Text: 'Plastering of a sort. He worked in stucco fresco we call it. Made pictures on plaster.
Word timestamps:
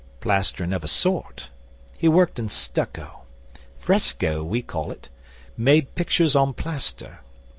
'Plastering 0.19 0.73
of 0.73 0.83
a 0.83 0.87
sort. 0.87 1.49
He 1.95 2.07
worked 2.07 2.39
in 2.39 2.49
stucco 2.49 3.21
fresco 3.77 4.43
we 4.43 4.63
call 4.63 4.91
it. 4.91 5.09
Made 5.55 5.93
pictures 5.93 6.35
on 6.35 6.53
plaster. 6.55 7.19